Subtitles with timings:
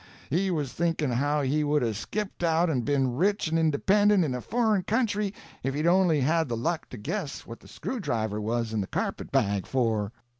[0.31, 4.33] he was thinking how he would 'a' skipped out and been rich and independent in
[4.33, 5.31] a foreign land
[5.61, 9.31] if he'd only had the luck to guess what the screwdriver was in the carpet
[9.31, 10.11] bag for.